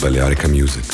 Balearica 0.00 0.48
Music. 0.48 0.89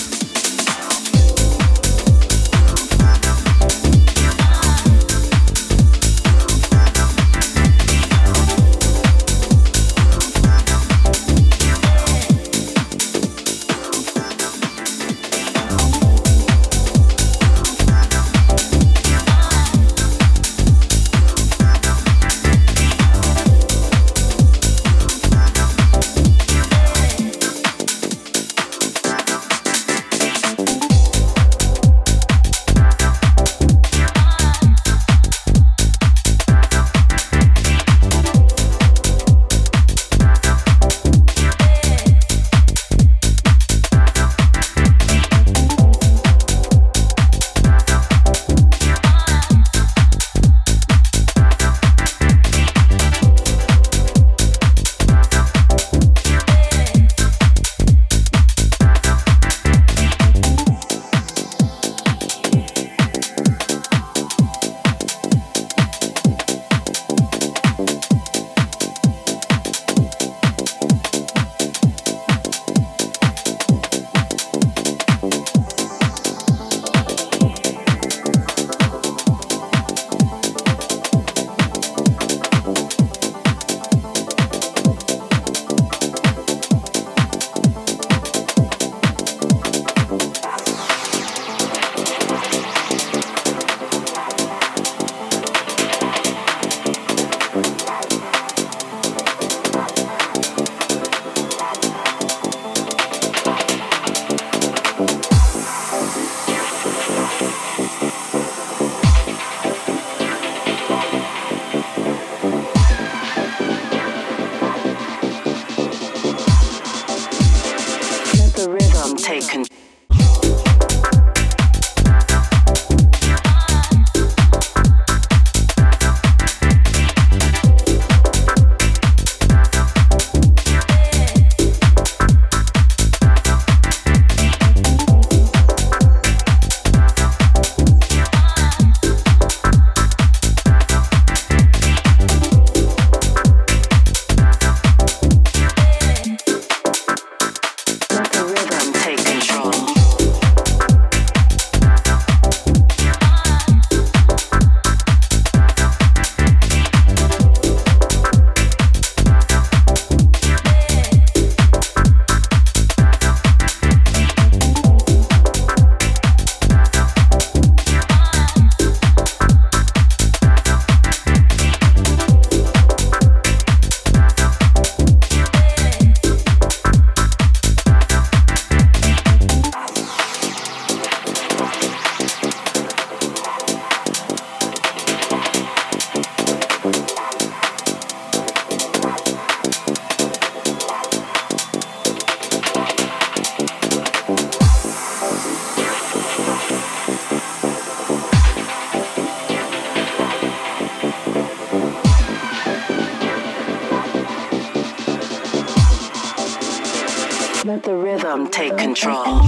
Let 207.66 207.82
the 207.82 207.96
rhythm 207.96 208.48
take 208.48 208.78
control. 208.78 209.42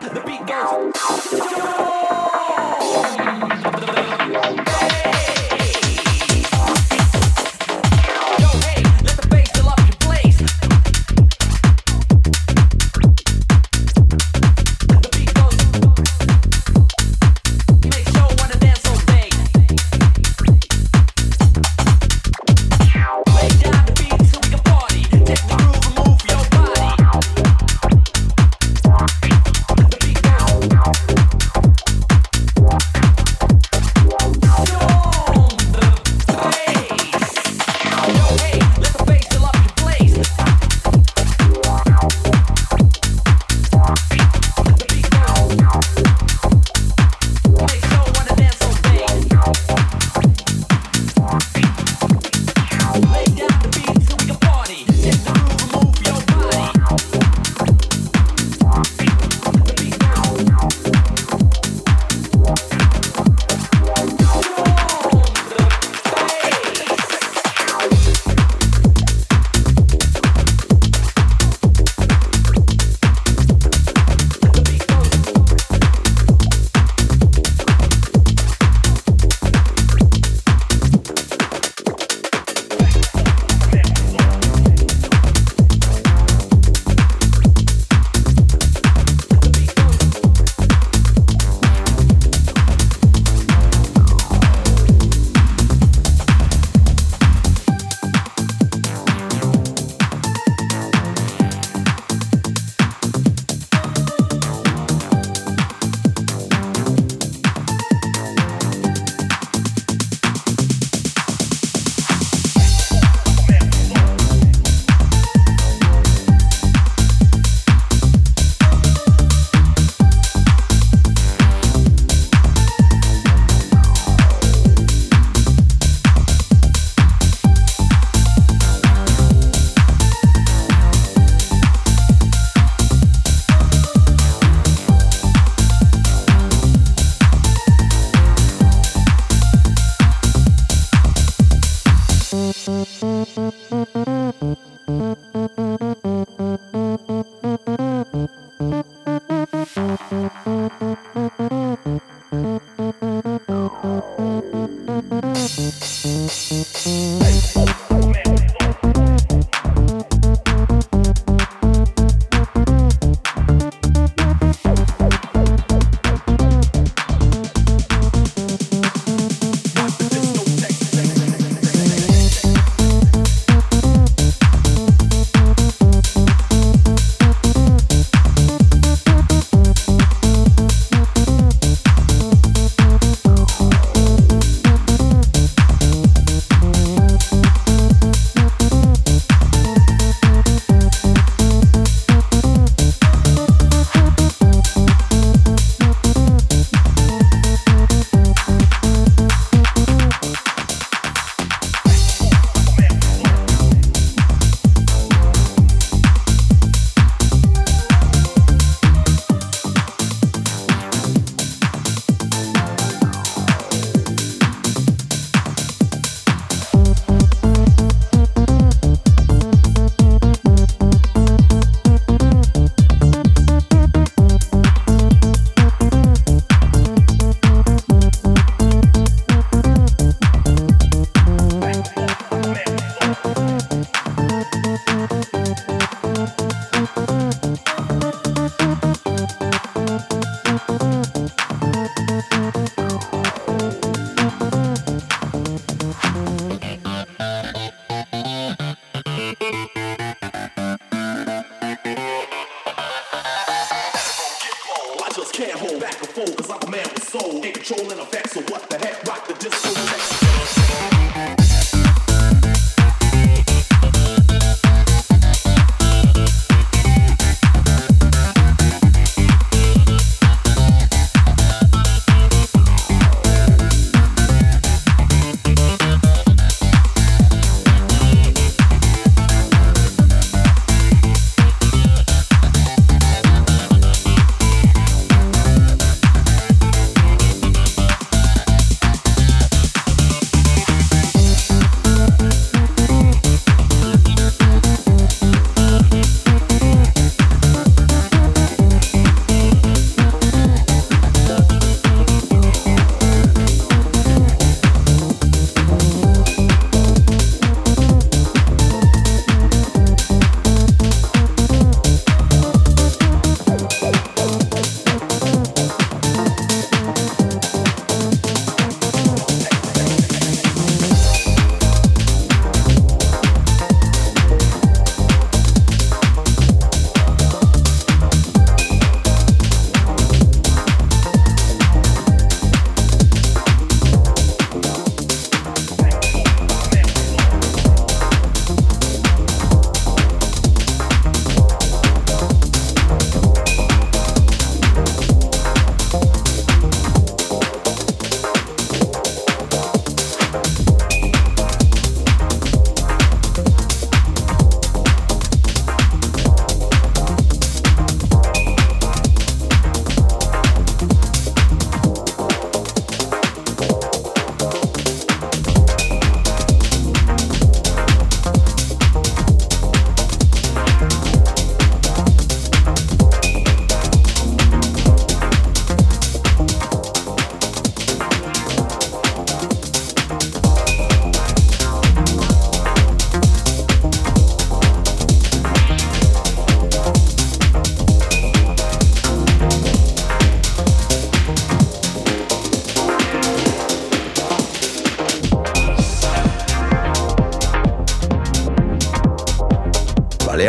The 0.00 0.22
beat 0.26 0.46
goes. 0.46 0.94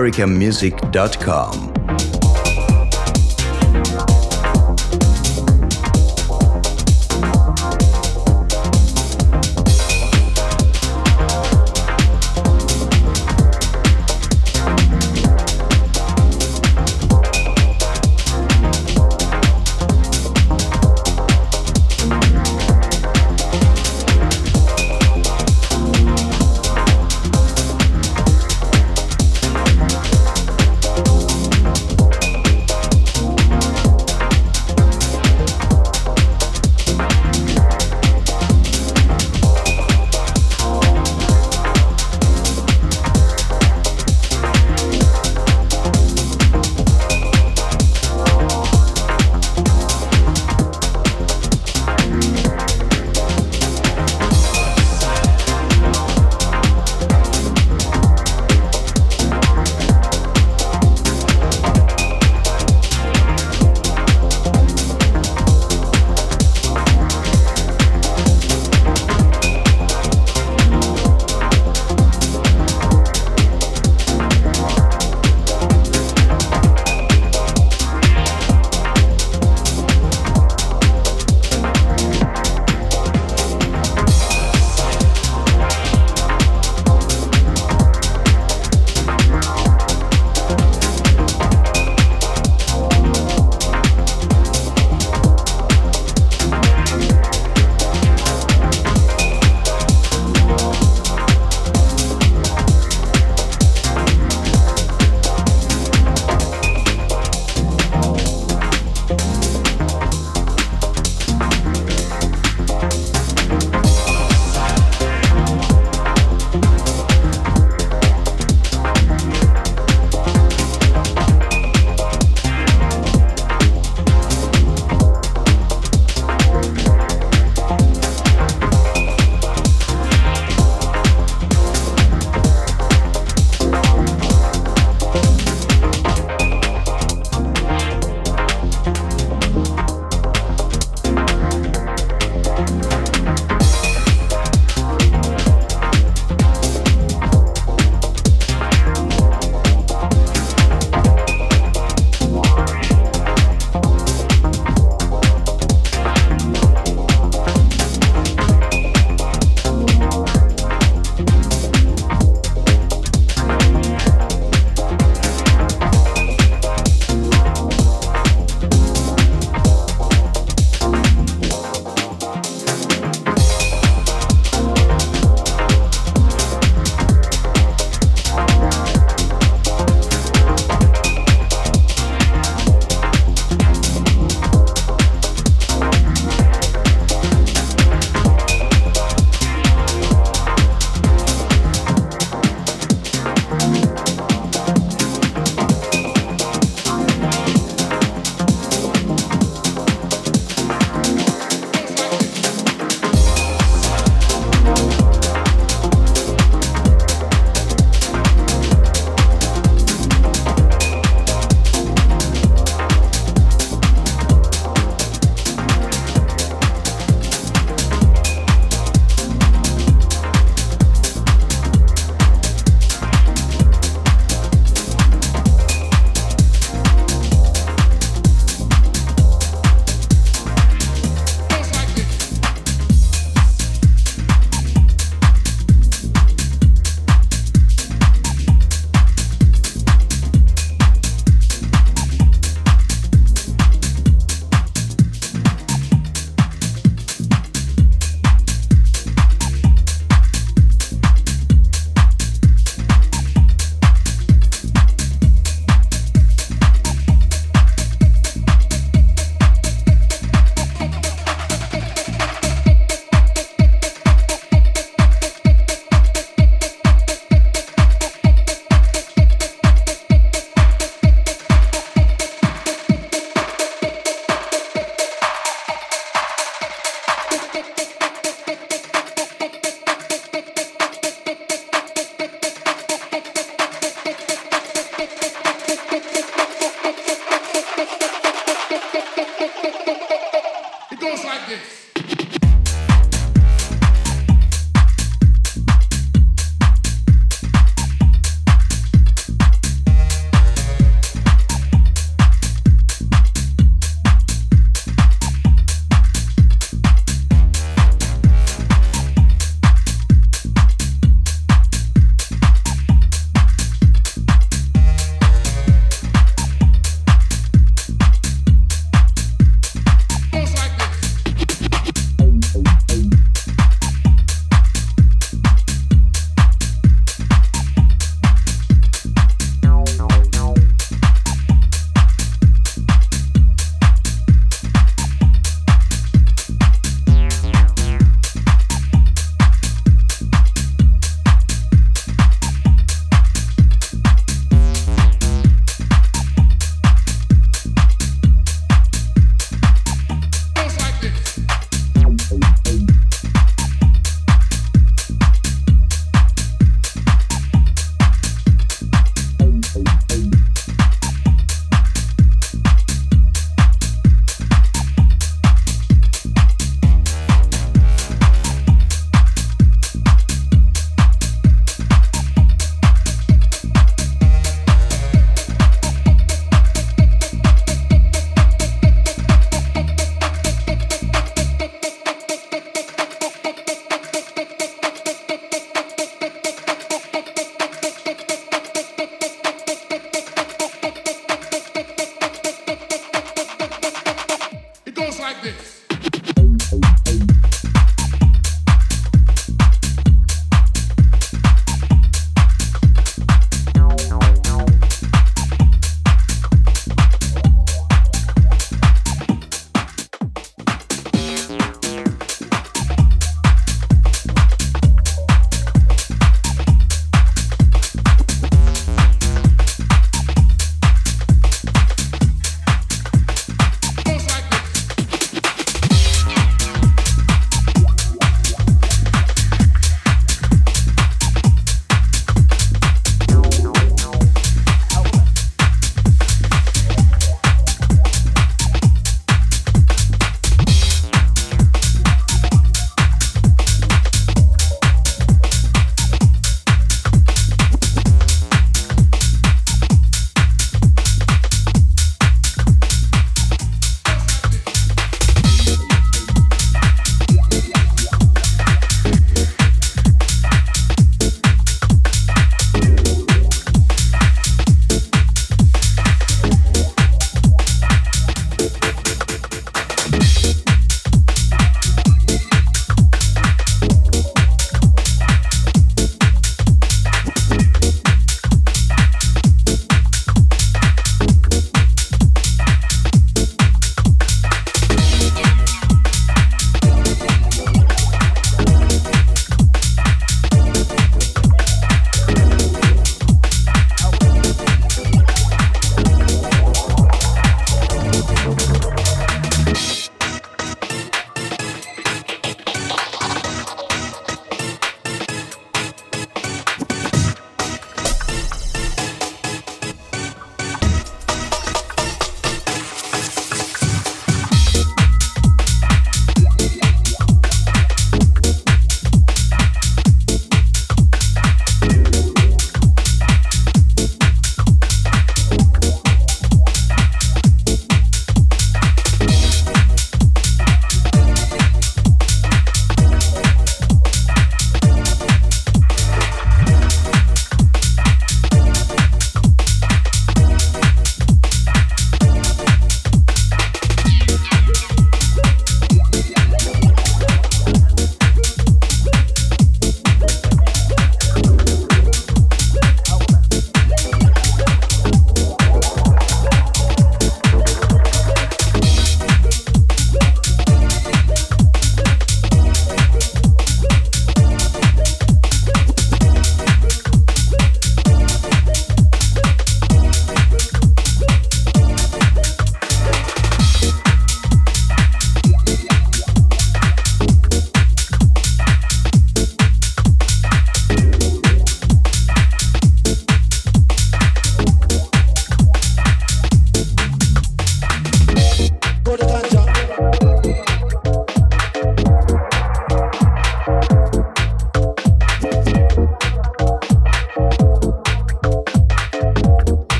americamusic.com. 0.00 1.69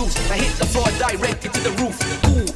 loose. 0.00 0.30
I 0.30 0.36
hit 0.36 0.52
the 0.58 0.66
floor 0.66 0.86
directly 0.98 1.50
to 1.50 1.60
the 1.60 1.70
roof. 1.82 1.96
Ooh. 2.26 2.55